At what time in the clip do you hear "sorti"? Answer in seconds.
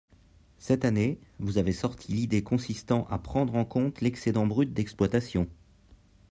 1.73-2.11